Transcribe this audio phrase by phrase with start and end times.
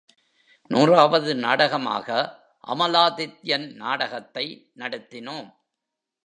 [0.71, 2.07] நூறாவது நாடகமாக
[2.67, 4.45] அமலாதித்யன் நாடகத்தை
[4.77, 5.49] நடத்தினோம்.